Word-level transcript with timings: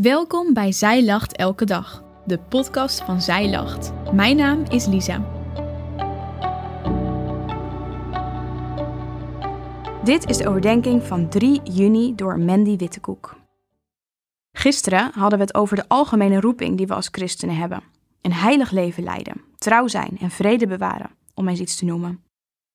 Welkom 0.00 0.52
bij 0.52 0.72
Zij 0.72 1.04
Lacht 1.04 1.36
Elke 1.36 1.64
Dag, 1.64 2.04
de 2.26 2.38
podcast 2.38 3.00
van 3.02 3.22
Zij 3.22 3.50
Lacht. 3.50 3.92
Mijn 4.12 4.36
naam 4.36 4.64
is 4.64 4.86
Lisa. 4.86 5.18
Dit 10.04 10.28
is 10.28 10.36
de 10.36 10.48
overdenking 10.48 11.02
van 11.02 11.28
3 11.28 11.62
juni 11.62 12.14
door 12.14 12.38
Mandy 12.38 12.76
Wittekoek. 12.76 13.36
Gisteren 14.52 15.10
hadden 15.12 15.38
we 15.38 15.44
het 15.44 15.54
over 15.54 15.76
de 15.76 15.88
algemene 15.88 16.40
roeping 16.40 16.76
die 16.76 16.86
we 16.86 16.94
als 16.94 17.08
christenen 17.10 17.56
hebben. 17.56 17.82
Een 18.20 18.32
heilig 18.32 18.70
leven 18.70 19.02
leiden, 19.02 19.40
trouw 19.58 19.86
zijn 19.86 20.18
en 20.20 20.30
vrede 20.30 20.66
bewaren, 20.66 21.10
om 21.34 21.48
eens 21.48 21.60
iets 21.60 21.76
te 21.76 21.84
noemen. 21.84 22.24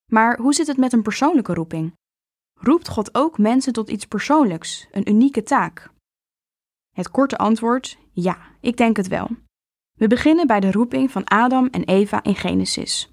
Maar 0.05 0.38
hoe 0.38 0.53
zit 0.53 0.67
het 0.67 0.77
met 0.77 0.93
een 0.93 1.01
persoonlijke 1.01 1.53
roeping? 1.53 1.93
Roept 2.59 2.88
God 2.88 3.15
ook 3.15 3.38
mensen 3.38 3.73
tot 3.73 3.89
iets 3.89 4.05
persoonlijks, 4.05 4.88
een 4.91 5.09
unieke 5.09 5.43
taak? 5.43 5.89
Het 6.95 7.11
korte 7.11 7.37
antwoord: 7.37 7.97
ja, 8.11 8.37
ik 8.59 8.77
denk 8.77 8.97
het 8.97 9.07
wel. 9.07 9.29
We 9.97 10.07
beginnen 10.07 10.47
bij 10.47 10.59
de 10.59 10.71
roeping 10.71 11.11
van 11.11 11.23
Adam 11.23 11.67
en 11.67 11.83
Eva 11.83 12.23
in 12.23 12.35
Genesis. 12.35 13.11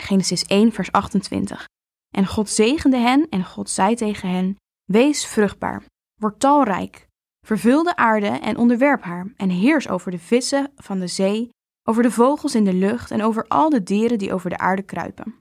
Genesis 0.00 0.44
1, 0.44 0.72
vers 0.72 0.92
28. 0.92 1.68
En 2.14 2.26
God 2.26 2.48
zegende 2.48 2.96
hen 2.96 3.26
en 3.28 3.44
God 3.44 3.70
zei 3.70 3.94
tegen 3.94 4.28
hen: 4.28 4.56
Wees 4.84 5.26
vruchtbaar, 5.26 5.84
word 6.20 6.40
talrijk, 6.40 7.06
vervul 7.46 7.82
de 7.82 7.96
aarde 7.96 8.26
en 8.26 8.56
onderwerp 8.56 9.02
haar, 9.02 9.32
en 9.36 9.50
heers 9.50 9.88
over 9.88 10.10
de 10.10 10.18
vissen 10.18 10.72
van 10.76 10.98
de 10.98 11.06
zee, 11.06 11.48
over 11.88 12.02
de 12.02 12.10
vogels 12.10 12.54
in 12.54 12.64
de 12.64 12.74
lucht 12.74 13.10
en 13.10 13.22
over 13.22 13.44
al 13.48 13.70
de 13.70 13.82
dieren 13.82 14.18
die 14.18 14.32
over 14.32 14.50
de 14.50 14.58
aarde 14.58 14.82
kruipen. 14.82 15.34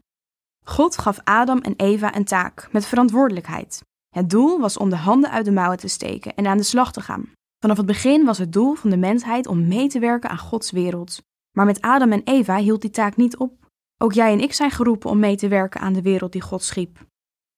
God 0.66 0.98
gaf 0.98 1.20
Adam 1.24 1.60
en 1.60 1.74
Eva 1.76 2.16
een 2.16 2.26
taak 2.26 2.68
met 2.72 2.86
verantwoordelijkheid. 2.86 3.82
Het 4.10 4.30
doel 4.30 4.60
was 4.60 4.78
om 4.78 4.90
de 4.90 4.96
handen 4.96 5.32
uit 5.32 5.46
de 5.46 5.52
mouwen 5.52 5.78
te 5.78 5.88
steken 5.88 6.36
en 6.36 6.48
aan 6.48 6.58
de 6.58 6.64
slag 6.64 6.92
te 6.92 7.02
gaan. 7.02 7.32
Vanaf 7.62 7.78
het 7.78 7.86
begin 7.86 8.26
was 8.26 8.38
het 8.38 8.54
doel 8.54 8.74
van 8.74 8.90
de 8.90 8.98
mensheid 8.98 9.48
om 9.48 9.68
mee 9.68 9.88
te 9.88 10.00
werken 10.00 10.30
aan 10.30 10.38
Gods 10.38 10.72
wereld. 10.72 11.22
Maar 11.52 11.66
met 11.66 11.82
Adam 11.82 12.12
en 12.12 12.24
Eva 12.24 12.58
hield 12.58 12.82
die 12.82 12.90
taak 12.90 13.16
niet 13.16 13.38
op. 13.38 13.70
Ook 13.98 14.14
jij 14.14 14.32
en 14.32 14.40
ik 14.40 14.54
zijn 14.54 14.72
geroepen 14.72 15.10
om 15.10 15.20
mee 15.20 15.36
te 15.36 15.48
werken 15.48 15.82
aan 15.82 15.94
de 15.94 16.02
wereld 16.02 16.32
die 16.32 16.42
God 16.42 16.64
schiep. 16.64 17.06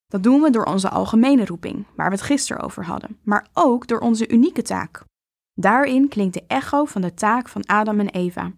Dat 0.05 0.23
doen 0.23 0.41
we 0.41 0.49
door 0.49 0.65
onze 0.65 0.89
algemene 0.89 1.45
roeping, 1.45 1.85
waar 1.95 2.09
we 2.09 2.15
het 2.15 2.23
gisteren 2.23 2.63
over 2.63 2.85
hadden, 2.85 3.19
maar 3.23 3.47
ook 3.53 3.87
door 3.87 3.99
onze 3.99 4.27
unieke 4.27 4.61
taak. 4.61 5.03
Daarin 5.53 6.07
klinkt 6.07 6.33
de 6.33 6.43
echo 6.47 6.85
van 6.85 7.01
de 7.01 7.13
taak 7.13 7.49
van 7.49 7.65
Adam 7.65 7.99
en 7.99 8.09
Eva. 8.09 8.51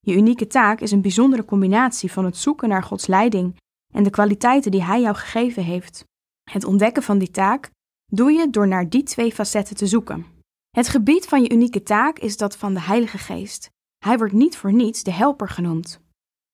Je 0.00 0.16
unieke 0.16 0.46
taak 0.46 0.80
is 0.80 0.90
een 0.90 1.02
bijzondere 1.02 1.44
combinatie 1.44 2.12
van 2.12 2.24
het 2.24 2.36
zoeken 2.36 2.68
naar 2.68 2.82
Gods 2.82 3.06
leiding 3.06 3.56
en 3.94 4.02
de 4.02 4.10
kwaliteiten 4.10 4.70
die 4.70 4.82
Hij 4.82 5.00
jou 5.00 5.16
gegeven 5.16 5.62
heeft. 5.62 6.04
Het 6.50 6.64
ontdekken 6.64 7.02
van 7.02 7.18
die 7.18 7.30
taak 7.30 7.70
doe 8.12 8.32
je 8.32 8.50
door 8.50 8.68
naar 8.68 8.88
die 8.88 9.02
twee 9.02 9.32
facetten 9.32 9.76
te 9.76 9.86
zoeken. 9.86 10.37
Het 10.78 10.88
gebied 10.88 11.26
van 11.26 11.42
je 11.42 11.52
unieke 11.52 11.82
taak 11.82 12.18
is 12.18 12.36
dat 12.36 12.56
van 12.56 12.74
de 12.74 12.80
Heilige 12.80 13.18
Geest. 13.18 13.70
Hij 14.04 14.18
wordt 14.18 14.32
niet 14.32 14.56
voor 14.56 14.72
niets 14.72 15.02
de 15.02 15.12
helper 15.12 15.48
genoemd. 15.48 16.00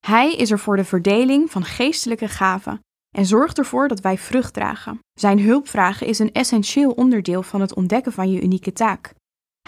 Hij 0.06 0.34
is 0.34 0.50
er 0.50 0.58
voor 0.58 0.76
de 0.76 0.84
verdeling 0.84 1.50
van 1.50 1.64
geestelijke 1.64 2.28
gaven 2.28 2.80
en 3.16 3.26
zorgt 3.26 3.58
ervoor 3.58 3.88
dat 3.88 4.00
wij 4.00 4.18
vrucht 4.18 4.54
dragen. 4.54 4.98
Zijn 5.12 5.40
hulp 5.40 5.68
vragen 5.68 6.06
is 6.06 6.18
een 6.18 6.32
essentieel 6.32 6.90
onderdeel 6.90 7.42
van 7.42 7.60
het 7.60 7.74
ontdekken 7.74 8.12
van 8.12 8.30
je 8.30 8.42
unieke 8.42 8.72
taak. 8.72 9.14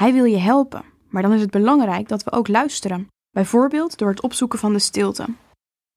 Hij 0.01 0.13
wil 0.13 0.25
je 0.25 0.39
helpen, 0.39 0.85
maar 1.09 1.23
dan 1.23 1.33
is 1.33 1.41
het 1.41 1.51
belangrijk 1.51 2.09
dat 2.09 2.25
we 2.25 2.33
ook 2.33 2.49
luisteren, 2.49 3.09
bijvoorbeeld 3.31 3.99
door 3.99 4.09
het 4.09 4.23
opzoeken 4.23 4.59
van 4.59 4.73
de 4.73 4.79
stilte. 4.79 5.27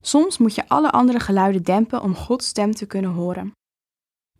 Soms 0.03 0.38
moet 0.38 0.55
je 0.55 0.67
alle 0.67 0.91
andere 0.91 1.19
geluiden 1.19 1.63
dempen 1.63 2.01
om 2.01 2.16
Gods 2.16 2.47
stem 2.47 2.71
te 2.71 2.85
kunnen 2.85 3.11
horen. 3.11 3.51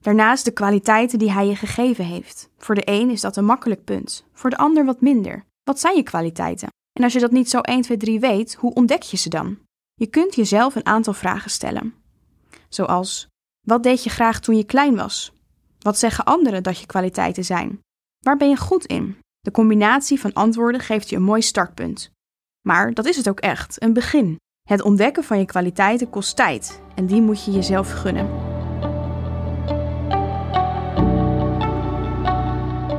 Daarnaast 0.02 0.46
de 0.46 0.52
kwaliteiten 0.52 1.20
die 1.20 1.32
hij 1.32 1.48
je 1.48 1.56
gegeven 1.56 2.06
heeft. 2.06 2.50
Voor 2.58 2.76
de 2.76 2.82
een 2.86 3.10
is 3.10 3.22
dat 3.22 3.36
een 3.36 3.46
makkelijk 3.46 3.84
punt, 3.84 4.26
voor 4.34 4.50
de 4.50 4.58
ander 4.58 4.86
wat 4.86 5.02
minder. 5.02 5.46
Wat 5.64 5.80
zijn 5.80 5.96
je 5.96 6.04
kwaliteiten? 6.04 6.70
En 6.94 7.04
als 7.04 7.14
je 7.14 7.20
dat 7.20 7.32
niet 7.32 7.50
zo 7.50 7.60
1, 7.60 7.82
2, 7.82 7.98
3 7.98 8.20
weet, 8.20 8.56
hoe 8.56 8.74
ontdek 8.74 9.02
je 9.02 9.18
ze 9.18 9.30
dan? 9.30 9.58
Je 9.94 10.08
kunt 10.08 10.36
jezelf 10.36 10.76
een 10.76 10.86
aantal 10.86 11.14
vragen 11.14 11.52
stellen. 11.52 11.94
Zoals: 12.70 13.28
Wat 13.68 13.84
deed 13.84 14.04
je 14.04 14.10
graag 14.10 14.40
toen 14.40 14.58
je 14.58 14.64
klein 14.64 14.96
was? 14.96 15.34
Wat 15.80 16.00
zeggen 16.00 16.26
anderen 16.26 16.64
dat 16.64 16.80
je 16.80 16.86
kwaliteiten 16.86 17.46
zijn? 17.46 17.80
Waar 18.20 18.38
ben 18.38 18.50
je 18.50 18.58
goed 18.58 18.86
in? 18.86 19.18
De 19.40 19.52
combinatie 19.52 20.20
van 20.20 20.34
antwoorden 20.34 20.82
geeft 20.82 21.10
je 21.10 21.16
een 21.16 21.22
mooi 21.22 21.42
startpunt. 21.42 22.12
Maar 22.68 22.94
dat 22.94 23.06
is 23.06 23.18
het 23.18 23.30
ook 23.30 23.40
echt, 23.40 23.82
een 23.82 23.94
begin. 23.94 24.38
Het 24.68 24.82
ontdekken 24.82 25.24
van 25.24 25.40
je 25.40 25.46
kwaliteiten 25.46 26.10
kost 26.10 26.36
tijd 26.36 26.82
en 26.96 27.06
die 27.06 27.22
moet 27.22 27.46
je 27.46 27.52
jezelf 27.52 27.92
gunnen. 27.92 28.49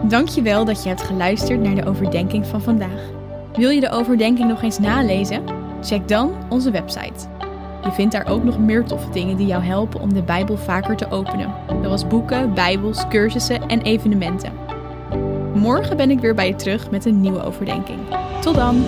Dankjewel 0.02 0.64
dat 0.64 0.82
je 0.82 0.88
hebt 0.88 1.02
geluisterd 1.02 1.60
naar 1.60 1.74
de 1.74 1.86
overdenking 1.86 2.46
van 2.46 2.62
vandaag. 2.62 3.10
Wil 3.54 3.70
je 3.70 3.80
de 3.80 3.90
overdenking 3.90 4.48
nog 4.48 4.62
eens 4.62 4.78
nalezen? 4.78 5.42
Check 5.82 6.08
dan 6.08 6.32
onze 6.48 6.70
website. 6.70 7.28
Je 7.84 7.92
vindt 7.92 8.12
daar 8.12 8.26
ook 8.26 8.44
nog 8.44 8.58
meer 8.58 8.84
toffe 8.84 9.10
dingen 9.10 9.36
die 9.36 9.46
jou 9.46 9.62
helpen 9.62 10.00
om 10.00 10.14
de 10.14 10.22
Bijbel 10.22 10.56
vaker 10.56 10.96
te 10.96 11.10
openen, 11.10 11.54
zoals 11.82 12.06
boeken, 12.06 12.54
Bijbels, 12.54 13.08
cursussen 13.08 13.68
en 13.68 13.82
evenementen. 13.82 14.52
Morgen 15.54 15.96
ben 15.96 16.10
ik 16.10 16.20
weer 16.20 16.34
bij 16.34 16.48
je 16.48 16.54
terug 16.54 16.90
met 16.90 17.04
een 17.04 17.20
nieuwe 17.20 17.42
overdenking. 17.42 17.98
Tot 18.40 18.54
dan! 18.54 18.84